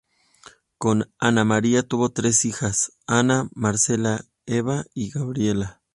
Con 0.79 1.11
Ana 1.19 1.43
María 1.45 1.83
tuvo 1.87 2.09
tres 2.09 2.43
hijas: 2.45 2.93
Ana, 3.05 3.49
Marcela 3.53 4.25
Eva 4.47 4.85
y 4.95 5.11
Gabriela. 5.11 5.83